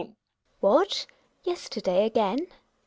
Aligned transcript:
Gina. 0.03 0.15
What! 0.61 1.05
Yesterday 1.43 2.07
again 2.07 2.47